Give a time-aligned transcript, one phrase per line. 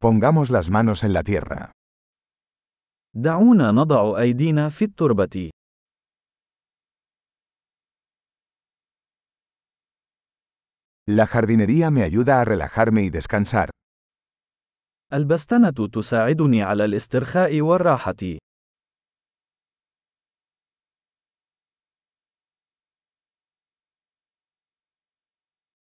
[0.00, 1.71] Pongamos las manos en la tierra.
[3.13, 5.49] دعونا نضع أيدينا في التربة.
[11.07, 13.69] La jardinería me ayuda a relajarme y descansar.
[15.13, 18.37] البستنة تساعدني على الاسترخاء والراحة.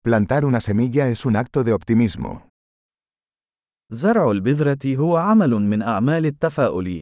[0.03, 2.49] Plantar una semilla es un acto de optimismo.
[3.93, 7.01] زرع البذرة هو عمل من أعمال التفاؤل.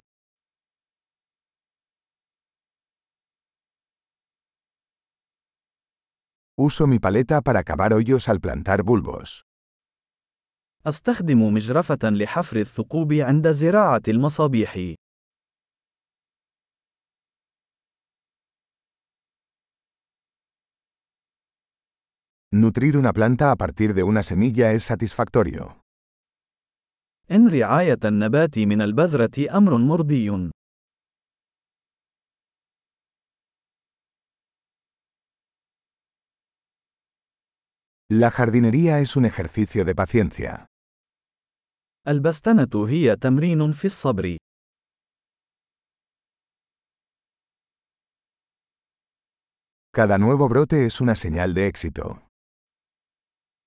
[6.58, 9.44] Uso mi paleta para cavar hoyos al plantar bulbos.
[10.86, 14.96] أستخدم مجرفة لحفر الثقوب عند زراعة المصابيح.
[22.52, 25.89] Nutrir una planta a partir de una semilla es satisfactorio.
[27.32, 30.52] إن رعاية النبات من البذرة أمر مرضي.
[38.12, 40.66] La jardinería es un ejercicio de paciencia.
[42.08, 44.38] البستنة هي تمرين في الصبر.
[49.92, 52.22] Cada nuevo brote es una señal de éxito.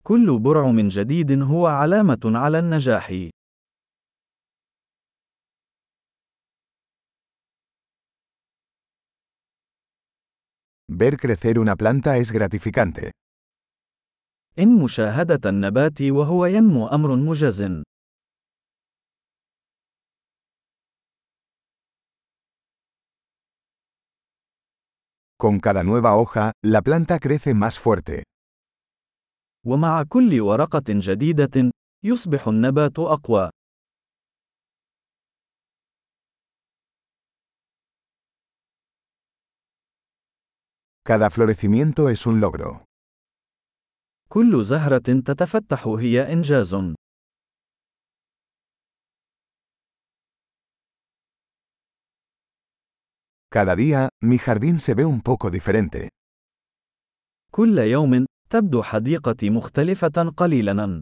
[0.03, 3.31] كل برع من جديد هو علامة على النجاح.
[11.03, 13.11] Ver crecer una planta es gratificante.
[14.59, 17.83] إن مشاهدة النبات وهو ينمو أمر مجز.
[25.37, 28.23] Con cada nueva hoja, la planta crece más fuerte.
[29.67, 31.71] ومع كل ورقة جديدة،
[32.05, 33.51] يصبح النبات أقوى.
[41.04, 42.84] Cada florecimiento es un logro.
[44.30, 46.76] كل زهرة تتفتح هي إنجاز.
[53.50, 56.10] Cada día, mi jardín se ve un poco diferente.
[57.52, 61.02] كل يوم، تبدو حديقتي مختلفة قليلاً.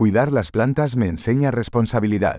[0.00, 2.38] Cuidar las plantas me enseña responsabilidad.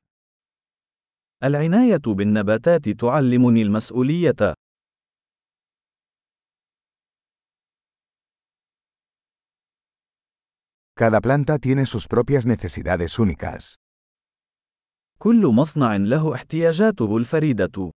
[1.44, 4.54] العناية بالنباتات تعلمني المسؤولية.
[10.96, 13.76] Cada planta tiene sus propias necesidades únicas.
[15.20, 17.92] كل مصنع له احتياجاته الفريدة.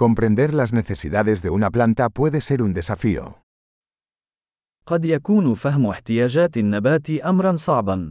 [0.00, 3.42] Comprender las necesidades de una planta puede ser un desafío.
[4.86, 8.10] قد يكون فهم احتياجات النبات أمرا صعبا.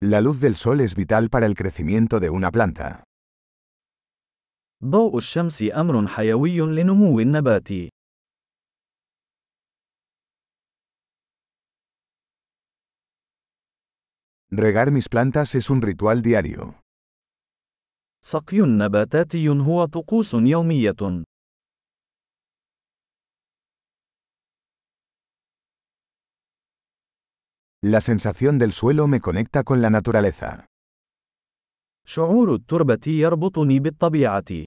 [0.00, 3.02] La luz del sol es vital para el crecimiento de una planta.
[4.84, 7.68] ضوء الشمس أمر حيوي لنمو النبات.
[14.52, 16.74] Regar mis plantas es un ritual diario.
[18.24, 21.24] سقي نباتاتي هو طقوس يومية.
[27.82, 30.66] La sensación del suelo me conecta con la naturaleza.
[32.06, 34.64] شعور التربة يربطني بالطبيعة.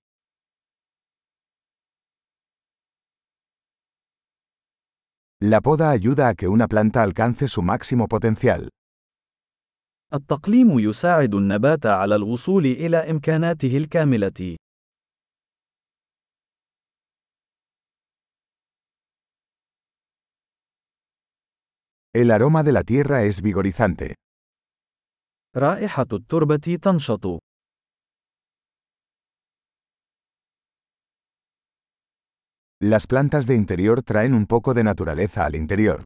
[5.44, 8.70] La poda ayuda a que una planta alcance su máximo potencial.
[10.17, 14.57] التقليم يساعد النبات على الوصول إلى إمكاناته الكاملة.
[22.15, 24.15] El aroma de la tierra es vigorizante.
[25.57, 27.39] رائحة التربة تنشط.
[32.83, 36.05] Las plantas de interior traen un poco de naturaleza al interior.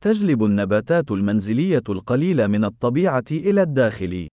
[0.00, 4.28] تجلب النباتات المنزلية القليل من الطبيعة إلى الداخل.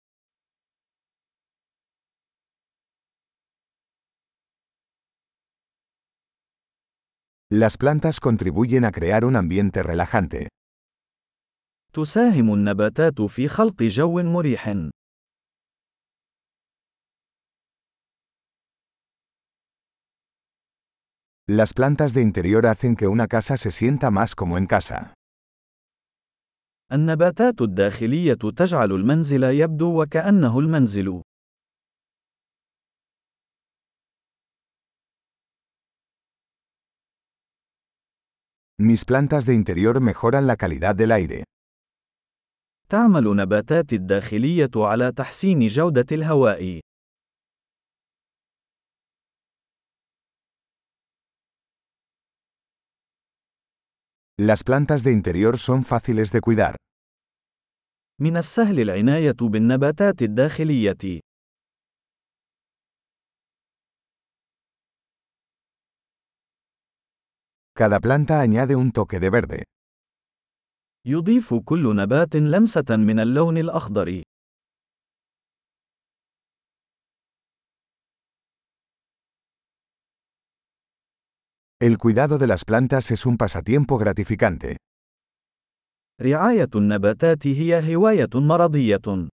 [7.50, 10.48] Las plantas contribuyen a crear un ambiente relajante.
[11.92, 14.68] تساهم النباتات في خلق جو مريح.
[21.46, 25.14] Las plantas de interior hacen que una casa se sienta más como en casa.
[26.92, 31.22] النباتات الداخلية تجعل المنزل يبدو وكأنه المنزل.
[38.78, 41.44] Mis plantas de interior mejoran la calidad del aire.
[42.88, 46.83] تعمل نباتات الداخلية على تحسين جودة الهواء.
[54.36, 56.76] Las plantas de interior son fáciles de cuidar.
[58.20, 61.20] من السهل العناية بالنباتات الداخلية.
[67.74, 69.62] Cada planta añade un toque de verde.
[71.06, 74.23] يضيف كل نبات لمسة من اللون الأخضر.
[81.83, 84.77] El cuidado de las plantas es un pasatiempo gratificante.
[86.21, 89.29] رعاية النباتات هي هواية مرضية.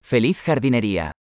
[0.00, 1.14] Feliz jardinería.